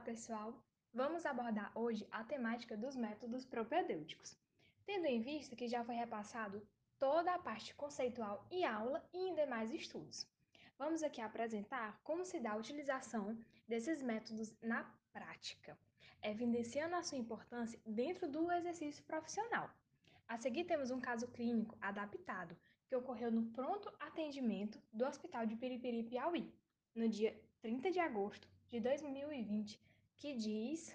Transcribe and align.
pessoal! 0.00 0.54
Vamos 0.94 1.26
abordar 1.26 1.70
hoje 1.74 2.08
a 2.10 2.24
temática 2.24 2.74
dos 2.74 2.96
métodos 2.96 3.44
propedêuticos, 3.44 4.34
tendo 4.86 5.04
em 5.06 5.20
vista 5.20 5.54
que 5.54 5.68
já 5.68 5.84
foi 5.84 5.94
repassado 5.94 6.66
toda 6.98 7.34
a 7.34 7.38
parte 7.38 7.74
conceitual 7.74 8.46
em 8.50 8.64
aula 8.64 9.06
e 9.12 9.28
em 9.28 9.34
demais 9.34 9.70
estudos. 9.70 10.26
Vamos 10.78 11.02
aqui 11.02 11.20
apresentar 11.20 12.00
como 12.02 12.24
se 12.24 12.40
dá 12.40 12.52
a 12.52 12.56
utilização 12.56 13.38
desses 13.68 14.00
métodos 14.00 14.54
na 14.62 14.84
prática, 15.12 15.78
evidenciando 16.22 16.96
a 16.96 17.02
sua 17.02 17.18
importância 17.18 17.78
dentro 17.84 18.26
do 18.26 18.50
exercício 18.50 19.04
profissional. 19.04 19.70
A 20.26 20.38
seguir 20.38 20.64
temos 20.64 20.90
um 20.90 21.00
caso 21.00 21.28
clínico 21.28 21.76
adaptado 21.80 22.56
que 22.88 22.96
ocorreu 22.96 23.30
no 23.30 23.50
pronto 23.50 23.92
atendimento 24.00 24.80
do 24.90 25.04
Hospital 25.04 25.44
de 25.44 25.56
Piripiri, 25.56 26.04
Piauí, 26.04 26.50
no 26.94 27.06
dia 27.06 27.38
30 27.60 27.90
de 27.90 28.00
agosto 28.00 28.48
de 28.70 28.80
2020, 28.80 29.89
que 30.20 30.36
diz 30.36 30.94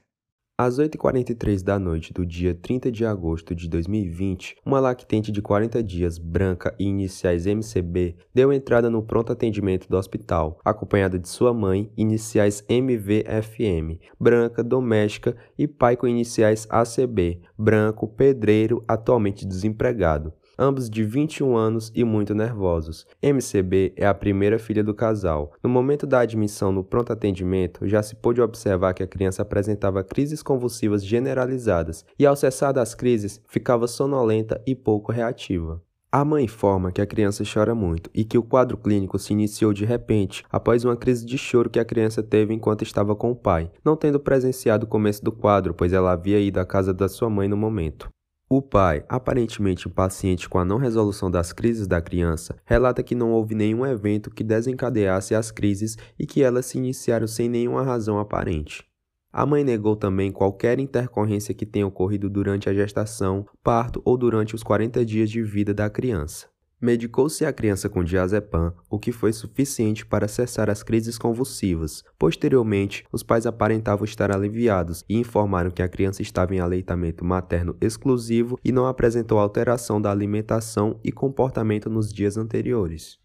às 0.56 0.78
8h43 0.78 1.64
da 1.64 1.80
noite 1.80 2.14
do 2.14 2.24
dia 2.24 2.54
30 2.54 2.92
de 2.92 3.04
agosto 3.04 3.56
de 3.56 3.68
2020, 3.68 4.56
uma 4.64 4.80
lactente 4.80 5.32
de 5.32 5.42
40 5.42 5.82
dias, 5.82 6.20
branca 6.20 6.76
e 6.80 6.86
iniciais 6.86 7.48
MCB, 7.48 8.16
deu 8.32 8.54
entrada 8.54 8.88
no 8.88 9.02
pronto 9.02 9.34
atendimento 9.34 9.90
do 9.90 9.98
hospital, 9.98 10.60
acompanhada 10.64 11.18
de 11.18 11.28
sua 11.28 11.54
mãe, 11.56 11.92
iniciais 11.98 12.64
MVFM, 12.70 14.00
branca, 14.20 14.64
doméstica 14.64 15.36
e 15.58 15.68
pai 15.68 15.98
com 15.98 16.08
iniciais 16.08 16.68
ACB, 16.70 17.42
branco, 17.58 18.08
pedreiro, 18.08 18.86
atualmente 18.88 19.44
desempregado 19.44 20.32
ambos 20.58 20.90
de 20.90 21.04
21 21.04 21.56
anos 21.56 21.92
e 21.96 22.04
muito 22.04 22.34
nervosos. 22.34 23.06
MCB 23.22 23.94
é 23.96 24.06
a 24.06 24.14
primeira 24.14 24.58
filha 24.58 24.84
do 24.84 24.94
casal. 24.94 25.54
No 25.64 25.70
momento 25.70 26.08
da 26.08 26.20
admissão 26.20 26.72
no 26.72 26.84
pronto 26.84 27.12
atendimento, 27.12 27.88
já 27.88 28.02
se 28.02 28.16
pôde 28.16 28.42
observar 28.42 28.94
que 28.94 29.04
a 29.04 29.08
criança 29.08 29.42
apresentava 29.42 30.04
crises 30.04 30.42
convulsivas 30.42 31.06
generalizadas 31.06 32.06
e, 32.18 32.26
ao 32.26 32.36
cessar 32.36 32.74
das 32.74 32.96
crises, 32.96 33.42
ficava 33.48 33.88
sonolenta 33.88 34.62
e 34.66 34.76
pouco 34.76 35.12
reativa. 35.12 35.82
A 36.16 36.24
mãe 36.24 36.46
informa 36.46 36.94
que 36.94 37.02
a 37.02 37.06
criança 37.06 37.44
chora 37.44 37.76
muito 37.76 38.10
e 38.14 38.24
que 38.24 38.38
o 38.38 38.42
quadro 38.42 38.78
clínico 38.78 39.20
se 39.20 39.34
iniciou 39.34 39.74
de 39.74 39.84
repente 39.84 40.46
após 40.50 40.86
uma 40.86 40.96
crise 40.96 41.26
de 41.26 41.38
choro 41.38 41.70
que 41.70 41.78
a 41.78 41.84
criança 41.84 42.24
teve 42.24 42.54
enquanto 42.54 42.84
estava 42.84 43.14
com 43.14 43.32
o 43.32 43.36
pai, 43.36 43.70
não 43.84 43.98
tendo 43.98 44.18
presenciado 44.18 44.86
o 44.86 44.88
começo 44.88 45.22
do 45.22 45.32
quadro, 45.34 45.74
pois 45.74 45.92
ela 45.92 46.14
havia 46.14 46.40
ido 46.40 46.58
à 46.58 46.66
casa 46.66 46.94
da 46.94 47.10
sua 47.10 47.30
mãe 47.30 47.50
no 47.50 47.58
momento. 47.58 48.08
O 48.56 48.62
pai, 48.62 49.04
aparentemente 49.10 49.86
impaciente 49.86 50.48
com 50.48 50.58
a 50.58 50.64
não 50.64 50.78
resolução 50.78 51.30
das 51.30 51.52
crises 51.52 51.88
da 51.88 52.02
criança, 52.02 52.56
relata 52.64 53.04
que 53.04 53.14
não 53.14 53.34
houve 53.34 53.54
nenhum 53.54 53.86
evento 53.86 54.32
que 54.32 54.46
desencadeasse 54.46 55.36
as 55.36 55.52
crises 55.52 55.98
e 56.18 56.26
que 56.26 56.42
elas 56.42 56.68
se 56.68 56.78
iniciaram 56.78 57.28
sem 57.28 57.50
nenhuma 57.50 57.84
razão 57.84 58.18
aparente. 58.18 58.86
A 59.30 59.46
mãe 59.46 59.62
negou 59.62 59.98
também 59.98 60.32
qualquer 60.32 60.80
intercorrência 60.80 61.54
que 61.54 61.66
tenha 61.66 61.86
ocorrido 61.86 62.30
durante 62.30 62.70
a 62.70 62.74
gestação, 62.74 63.46
parto 63.62 64.02
ou 64.06 64.18
durante 64.18 64.56
os 64.56 64.64
40 64.64 65.04
dias 65.04 65.30
de 65.30 65.44
vida 65.44 65.74
da 65.74 65.90
criança. 65.90 66.48
Medicou-se 66.86 67.44
a 67.44 67.52
criança 67.52 67.90
com 67.90 68.04
diazepam, 68.04 68.72
o 68.88 69.00
que 69.00 69.12
foi 69.12 69.34
suficiente 69.34 70.06
para 70.06 70.28
cessar 70.28 70.70
as 70.70 70.84
crises 70.84 71.18
convulsivas. 71.18 72.04
Posteriormente, 72.16 73.04
os 73.12 73.24
pais 73.24 73.48
aparentavam 73.48 74.06
estar 74.06 74.32
aliviados 74.32 75.04
e 75.10 75.18
informaram 75.18 75.72
que 75.72 75.82
a 75.82 75.90
criança 75.90 76.22
estava 76.22 76.54
em 76.54 76.60
aleitamento 76.60 77.26
materno 77.26 77.76
exclusivo 77.82 78.60
e 78.64 78.72
não 78.72 78.86
apresentou 78.86 79.40
alteração 79.40 80.00
da 80.00 80.12
alimentação 80.12 81.00
e 81.04 81.12
comportamento 81.12 81.90
nos 81.90 82.14
dias 82.14 82.38
anteriores. 82.38 83.18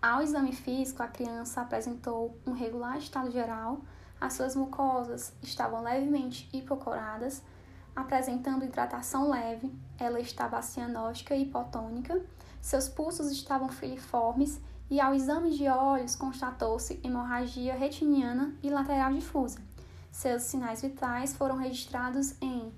Ao 0.00 0.22
exame 0.22 0.54
físico, 0.54 1.02
a 1.02 1.08
criança 1.08 1.60
apresentou 1.60 2.40
um 2.46 2.52
regular 2.52 2.96
estado 2.96 3.30
geral, 3.30 3.84
as 4.18 4.32
suas 4.32 4.56
mucosas 4.56 5.34
estavam 5.42 5.82
levemente 5.82 6.48
hipocoradas, 6.50 7.42
apresentando 7.96 8.64
hidratação 8.64 9.30
leve, 9.30 9.74
ela 9.98 10.20
estava 10.20 10.60
cianótica 10.60 11.34
e 11.34 11.42
hipotônica, 11.42 12.22
seus 12.60 12.88
pulsos 12.88 13.30
estavam 13.32 13.70
filiformes 13.70 14.60
e 14.90 15.00
ao 15.00 15.14
exame 15.14 15.50
de 15.50 15.66
olhos 15.68 16.14
constatou-se 16.14 17.00
hemorragia 17.02 17.74
retiniana 17.74 18.54
bilateral 18.60 19.12
difusa. 19.12 19.58
Seus 20.12 20.42
sinais 20.42 20.82
vitais 20.82 21.34
foram 21.34 21.56
registrados 21.56 22.34
em 22.40 22.72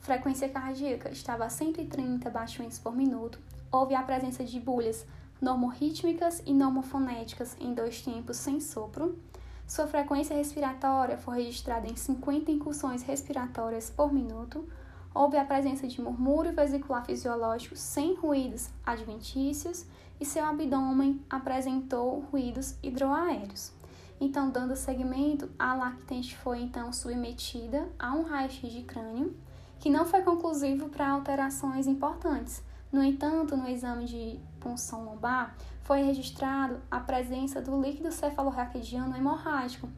frequência 0.00 0.48
cardíaca. 0.48 1.10
Estava 1.10 1.44
a 1.44 1.48
130 1.48 2.28
batimentos 2.30 2.78
por 2.78 2.94
minuto, 2.94 3.38
houve 3.70 3.94
a 3.94 4.02
presença 4.02 4.44
de 4.44 4.60
bulhas 4.60 5.06
normorrítmicas 5.40 6.42
e 6.46 6.52
normofonéticas 6.52 7.56
em 7.60 7.74
dois 7.74 8.00
tempos 8.00 8.36
sem 8.36 8.60
sopro, 8.60 9.18
sua 9.66 9.88
frequência 9.88 10.36
respiratória 10.36 11.18
foi 11.18 11.42
registrada 11.42 11.88
em 11.88 11.96
50 11.96 12.52
incursões 12.52 13.02
respiratórias 13.02 13.90
por 13.90 14.12
minuto. 14.12 14.64
Houve 15.12 15.36
a 15.36 15.44
presença 15.44 15.88
de 15.88 16.00
murmúrio 16.00 16.52
vesicular 16.52 17.04
fisiológico 17.04 17.74
sem 17.74 18.14
ruídos 18.14 18.68
adventícios 18.84 19.84
e 20.20 20.24
seu 20.24 20.44
abdômen 20.44 21.20
apresentou 21.28 22.20
ruídos 22.30 22.76
hidroaéreos. 22.80 23.72
Então, 24.20 24.50
dando 24.50 24.76
seguimento, 24.76 25.50
a 25.58 25.74
lactente 25.74 26.36
foi 26.36 26.60
então 26.60 26.92
submetida 26.92 27.88
a 27.98 28.14
um 28.14 28.22
raio-x 28.22 28.72
de 28.72 28.82
crânio, 28.82 29.36
que 29.80 29.90
não 29.90 30.06
foi 30.06 30.22
conclusivo 30.22 30.88
para 30.88 31.10
alterações 31.10 31.86
importantes. 31.86 32.62
No 32.90 33.02
entanto, 33.02 33.56
no 33.56 33.68
exame 33.68 34.06
de 34.06 34.40
punção 34.66 35.04
lombar, 35.04 35.56
foi 35.82 36.02
registrado 36.02 36.82
a 36.90 36.98
presença 36.98 37.62
do 37.62 37.80
líquido 37.80 38.10
cefalorraquidiano 38.10 39.16
hemorrágico. 39.16 39.88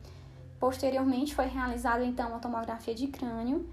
Posteriormente, 0.61 1.35
foi 1.35 1.47
realizada 1.47 2.05
então 2.05 2.29
uma 2.29 2.39
tomografia 2.39 2.95
de 2.95 3.07
crânio, 3.07 3.67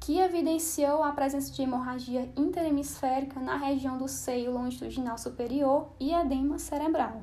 que 0.00 0.18
evidenciou 0.18 1.02
a 1.02 1.12
presença 1.12 1.50
de 1.52 1.62
hemorragia 1.62 2.30
interhemisférica 2.36 3.40
na 3.40 3.56
região 3.56 3.96
do 3.96 4.06
seio 4.06 4.52
longitudinal 4.52 5.16
superior 5.16 5.90
e 5.98 6.12
edema 6.12 6.58
cerebral. 6.58 7.22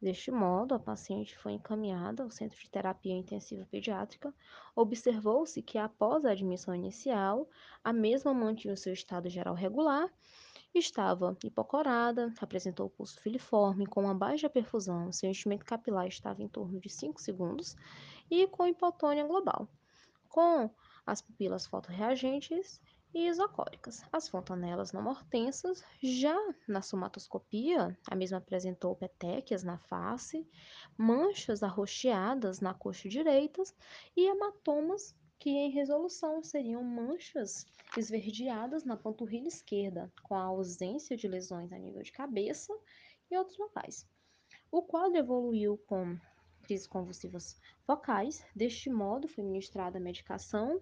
Deste 0.00 0.32
modo, 0.32 0.74
a 0.74 0.80
paciente 0.80 1.38
foi 1.38 1.52
encaminhada 1.52 2.24
ao 2.24 2.30
Centro 2.30 2.58
de 2.58 2.68
Terapia 2.68 3.14
Intensiva 3.14 3.64
Pediátrica. 3.70 4.34
Observou-se 4.74 5.62
que, 5.62 5.78
após 5.78 6.24
a 6.24 6.32
admissão 6.32 6.74
inicial, 6.74 7.48
a 7.84 7.92
mesma 7.92 8.34
mantinha 8.34 8.74
o 8.74 8.76
seu 8.76 8.92
estado 8.92 9.28
geral 9.28 9.54
regular 9.54 10.10
Estava 10.74 11.36
hipocorada, 11.44 12.32
apresentou 12.40 12.88
pulso 12.88 13.20
filiforme, 13.20 13.86
com 13.86 14.04
uma 14.04 14.14
baixa 14.14 14.48
perfusão, 14.48 15.12
seu 15.12 15.28
enchimento 15.28 15.66
capilar 15.66 16.06
estava 16.06 16.42
em 16.42 16.48
torno 16.48 16.80
de 16.80 16.88
5 16.88 17.20
segundos 17.20 17.76
e 18.30 18.46
com 18.46 18.66
hipotônia 18.66 19.26
global, 19.26 19.68
com 20.30 20.70
as 21.04 21.20
pupilas 21.20 21.66
fotorreagentes 21.66 22.80
e 23.12 23.28
isocóricas. 23.28 24.02
As 24.10 24.28
fontanelas 24.28 24.92
não 24.92 25.02
mortensas, 25.02 25.84
já 26.02 26.36
na 26.66 26.80
somatoscopia, 26.80 27.94
a 28.10 28.16
mesma 28.16 28.38
apresentou 28.38 28.96
petequias 28.96 29.62
na 29.62 29.76
face, 29.76 30.48
manchas 30.96 31.62
arroxeadas 31.62 32.60
na 32.60 32.72
coxa 32.72 33.10
direita 33.10 33.62
e 34.16 34.26
hematomas 34.26 35.14
que 35.42 35.50
em 35.50 35.70
resolução 35.70 36.40
seriam 36.40 36.84
manchas 36.84 37.66
esverdeadas 37.98 38.84
na 38.84 38.96
panturrilha 38.96 39.48
esquerda, 39.48 40.08
com 40.22 40.36
a 40.36 40.44
ausência 40.44 41.16
de 41.16 41.26
lesões 41.26 41.72
a 41.72 41.78
nível 41.80 42.00
de 42.00 42.12
cabeça 42.12 42.72
e 43.28 43.36
outros 43.36 43.58
locais. 43.58 44.08
O 44.70 44.82
quadro 44.84 45.18
evoluiu 45.18 45.76
com 45.78 46.16
crises 46.62 46.86
convulsivas 46.86 47.60
focais, 47.84 48.46
deste 48.54 48.88
modo 48.88 49.26
foi 49.26 49.42
ministrada 49.42 49.98
a 49.98 50.00
medicação 50.00 50.80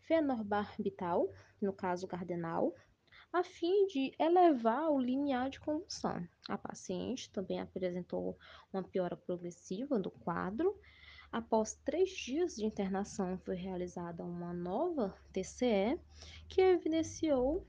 fenobarbital, 0.00 1.32
no 1.62 1.72
caso 1.72 2.08
cardenal, 2.08 2.74
a 3.32 3.44
fim 3.44 3.86
de 3.86 4.12
elevar 4.18 4.90
o 4.90 4.98
limiar 4.98 5.50
de 5.50 5.60
convulsão. 5.60 6.26
A 6.48 6.58
paciente 6.58 7.30
também 7.30 7.60
apresentou 7.60 8.36
uma 8.72 8.82
piora 8.82 9.16
progressiva 9.16 10.00
do 10.00 10.10
quadro, 10.10 10.76
Após 11.34 11.74
três 11.84 12.10
dias 12.10 12.54
de 12.54 12.64
internação, 12.64 13.36
foi 13.38 13.56
realizada 13.56 14.22
uma 14.22 14.52
nova 14.52 15.12
TCE 15.32 15.98
que 16.48 16.60
evidenciou 16.60 17.66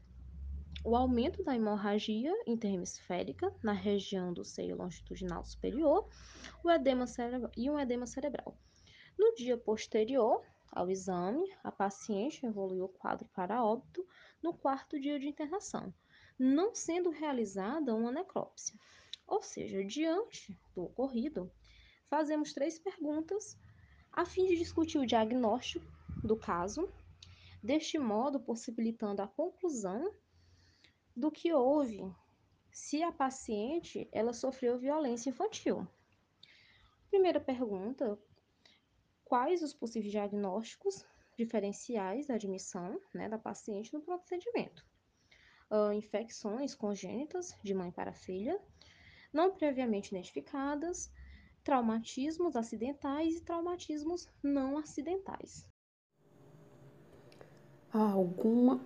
o 0.83 0.95
aumento 0.95 1.43
da 1.43 1.55
hemorragia 1.55 2.31
interhemisférica 2.45 3.51
na 3.63 3.71
região 3.71 4.31
do 4.31 4.45
seio 4.45 4.77
longitudinal 4.77 5.43
superior 5.43 6.07
o 6.63 6.69
edema 6.69 7.05
e 7.57 7.67
um 7.67 7.79
edema 7.79 8.05
cerebral. 8.05 8.55
No 9.17 9.33
dia 9.33 9.57
posterior 9.57 10.45
ao 10.71 10.91
exame, 10.91 11.51
a 11.63 11.71
paciente 11.71 12.45
evoluiu 12.45 12.85
o 12.85 12.89
quadro 12.89 13.27
para 13.33 13.65
óbito 13.65 14.07
no 14.43 14.53
quarto 14.53 14.99
dia 14.99 15.19
de 15.19 15.27
internação, 15.27 15.91
não 16.37 16.75
sendo 16.75 17.09
realizada 17.09 17.95
uma 17.95 18.11
necrópsia. 18.11 18.79
Ou 19.25 19.41
seja, 19.41 19.83
diante 19.83 20.55
do 20.75 20.83
ocorrido, 20.83 21.51
fazemos 22.09 22.53
três 22.53 22.79
perguntas 22.79 23.57
a 24.11 24.25
fim 24.25 24.45
de 24.45 24.55
discutir 24.55 24.97
o 24.97 25.05
diagnóstico 25.05 25.85
do 26.23 26.37
caso, 26.37 26.89
deste 27.61 27.97
modo 27.99 28.39
possibilitando 28.39 29.21
a 29.21 29.27
conclusão 29.27 30.13
do 31.15 31.31
que 31.31 31.53
houve 31.53 32.01
se 32.71 33.01
a 33.01 33.11
paciente 33.11 34.07
ela 34.11 34.33
sofreu 34.33 34.77
violência 34.77 35.29
infantil. 35.29 35.87
Primeira 37.09 37.39
pergunta: 37.39 38.17
quais 39.23 39.61
os 39.61 39.73
possíveis 39.73 40.11
diagnósticos 40.11 41.05
diferenciais 41.37 42.27
da 42.27 42.35
admissão 42.35 42.99
né, 43.13 43.29
da 43.29 43.37
paciente 43.37 43.93
no 43.93 44.01
pronto 44.01 44.23
atendimento? 44.23 44.85
Uh, 45.71 45.93
infecções 45.93 46.75
congênitas 46.75 47.57
de 47.63 47.73
mãe 47.73 47.91
para 47.91 48.13
filha, 48.13 48.59
não 49.33 49.53
previamente 49.53 50.11
identificadas, 50.11 51.11
traumatismos 51.65 52.55
acidentais 52.55 53.37
e 53.37 53.41
traumatismos 53.41 54.29
não 54.41 54.77
acidentais. 54.77 55.67
Há 57.91 58.11
alguma 58.11 58.79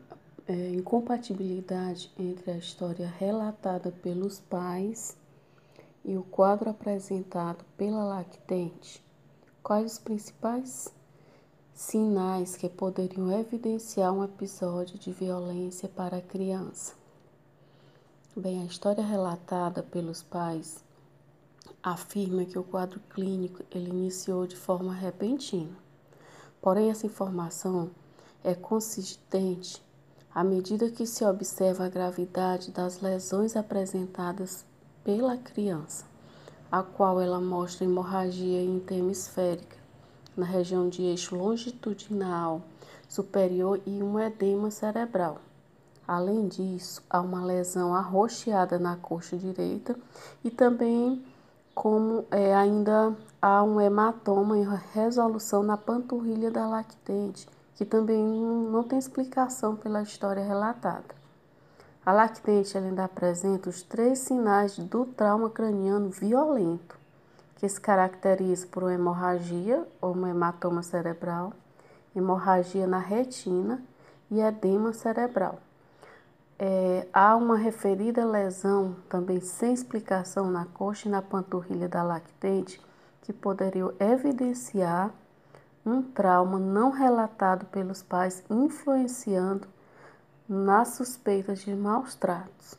é, 0.48 0.70
incompatibilidade 0.70 2.10
entre 2.18 2.52
a 2.52 2.58
história 2.58 3.06
relatada 3.06 3.92
pelos 3.92 4.40
pais 4.40 5.18
e 6.06 6.16
o 6.16 6.24
quadro 6.24 6.70
apresentado 6.70 7.66
pela 7.78 8.04
lactente? 8.04 9.04
Quais 9.62 9.94
os 9.94 10.00
principais 10.00 10.94
sinais 11.74 12.56
que 12.56 12.70
poderiam 12.70 13.38
evidenciar 13.38 14.14
um 14.14 14.24
episódio 14.24 14.98
de 14.98 15.12
violência 15.12 15.90
para 15.90 16.18
a 16.18 16.22
criança? 16.22 16.96
Bem, 18.38 18.62
a 18.62 18.66
história 18.66 19.04
relatada 19.04 19.84
pelos 19.84 20.24
pais 20.24 20.82
afirma 21.82 22.46
que 22.46 22.58
o 22.58 22.64
quadro 22.64 23.00
clínico 23.10 23.64
ele 23.72 23.90
iniciou 23.90 24.46
de 24.46 24.56
forma 24.56 24.94
repentina. 24.94 25.76
Porém, 26.62 26.90
essa 26.90 27.06
informação 27.06 27.90
é 28.44 28.54
consistente 28.54 29.82
à 30.34 30.44
medida 30.44 30.90
que 30.90 31.06
se 31.06 31.26
observa 31.26 31.86
a 31.86 31.90
gravidade 31.90 32.72
das 32.72 33.02
lesões 33.02 33.56
apresentadas 33.56 34.66
pela 35.04 35.38
criança, 35.38 36.06
a 36.72 36.84
qual 36.84 37.20
ela 37.20 37.42
mostra 37.42 37.86
hemorragia 37.86 38.62
interhemisférica 38.62 39.78
na 40.38 40.46
região 40.46 40.88
de 40.88 41.02
eixo 41.02 41.36
longitudinal 41.36 42.62
superior 43.08 43.82
e 43.86 44.04
um 44.04 44.20
edema 44.20 44.70
cerebral. 44.70 45.40
Além 46.08 46.48
disso, 46.48 47.04
há 47.10 47.20
uma 47.20 47.44
lesão 47.44 47.94
arroxeada 47.94 48.80
na 48.80 48.96
coxa 48.96 49.38
direita 49.38 49.96
e 50.44 50.50
também 50.50 51.24
como 51.74 52.26
é, 52.32 52.54
ainda 52.56 53.16
há 53.42 53.64
um 53.64 53.80
hematoma 53.80 54.58
em 54.58 54.68
resolução 54.94 55.64
na 55.64 55.78
panturrilha 55.78 56.52
da 56.52 56.68
lactente, 56.68 57.48
que 57.76 57.86
também 57.86 58.24
não 58.24 58.84
tem 58.84 59.00
explicação 59.00 59.76
pela 59.76 60.02
história 60.02 60.44
relatada. 60.44 61.16
A 62.06 62.12
lactente 62.12 62.78
ainda 62.78 63.06
apresenta 63.06 63.70
os 63.70 63.84
três 63.84 64.20
sinais 64.20 64.78
do 64.78 65.06
trauma 65.06 65.50
craniano 65.50 66.10
violento, 66.10 66.98
que 67.56 67.68
se 67.68 67.80
caracteriza 67.80 68.68
por 68.68 68.84
uma 68.84 68.94
hemorragia 68.94 69.86
ou 70.02 70.16
um 70.16 70.28
hematoma 70.28 70.82
cerebral, 70.82 71.54
hemorragia 72.16 72.88
na 72.88 73.00
retina 73.00 73.82
e 74.32 74.40
edema 74.40 74.92
cerebral. 74.94 75.60
É, 76.62 77.08
há 77.14 77.38
uma 77.38 77.56
referida 77.56 78.26
lesão 78.26 78.98
também 79.08 79.40
sem 79.40 79.74
explicação 79.74 80.52
na 80.52 80.66
coxa 80.66 81.08
e 81.08 81.12
na 81.12 81.22
panturrilha 81.22 81.88
da 81.88 82.04
lactente 82.04 82.82
que 83.22 83.32
poderia 83.32 83.86
evidenciar 83.98 85.10
um 85.86 86.02
trauma 86.02 86.60
não 86.60 86.92
relatado 86.92 87.66
pelos 87.68 88.04
pais 88.04 88.44
influenciando 88.50 89.70
nas 90.50 90.90
suspeitas 90.90 91.60
de 91.60 91.74
maus 91.74 92.14
tratos. 92.14 92.76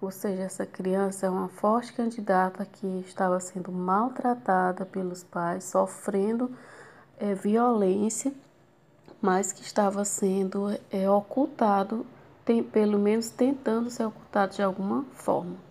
Ou 0.00 0.12
seja, 0.12 0.42
essa 0.42 0.64
criança 0.64 1.26
é 1.26 1.30
uma 1.30 1.48
forte 1.48 1.92
candidata 1.94 2.64
que 2.64 2.86
estava 3.00 3.40
sendo 3.40 3.72
maltratada 3.72 4.84
pelos 4.84 5.24
pais, 5.24 5.64
sofrendo 5.64 6.54
é, 7.18 7.34
violência, 7.34 8.32
mas 9.20 9.50
que 9.50 9.62
estava 9.62 10.04
sendo 10.04 10.68
é, 10.92 11.10
ocultado 11.10 12.06
tem, 12.46 12.62
pelo 12.62 12.96
menos 12.96 13.28
tentando 13.28 13.90
ser 13.90 14.04
ocultado 14.04 14.54
de 14.54 14.62
alguma 14.62 15.04
forma. 15.12 15.65